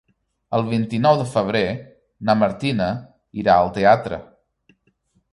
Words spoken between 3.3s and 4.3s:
irà al teatre.